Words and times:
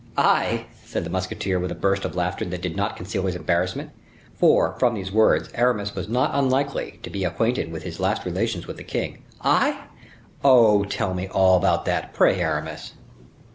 "I!" 0.17 0.65
said 0.83 1.03
the 1.03 1.11
musketeer, 1.11 1.59
with 1.59 1.71
a 1.71 1.75
burst 1.75 2.05
of 2.05 2.15
laughter 2.15 2.43
that 2.45 2.63
did 2.63 2.75
not 2.75 2.95
conceal 2.97 3.27
his 3.27 3.35
embarrassment: 3.35 3.91
for, 4.33 4.75
from 4.79 4.95
those 4.95 5.11
words, 5.11 5.49
Aramis 5.53 5.93
was 5.93 6.09
not 6.09 6.31
unlikely 6.33 6.97
to 7.03 7.11
be 7.11 7.23
acquainted 7.23 7.71
with 7.71 7.83
his 7.83 7.99
last 7.99 8.25
relations 8.25 8.65
with 8.65 8.77
the 8.77 8.83
king. 8.83 9.21
"I! 9.41 9.83
Oh, 10.43 10.85
tell 10.85 11.13
me 11.13 11.27
all 11.27 11.55
about 11.55 11.85
that, 11.85 12.13
pray, 12.15 12.41
Aramis?" 12.41 12.93